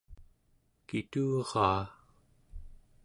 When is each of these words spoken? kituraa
kituraa 0.87 1.83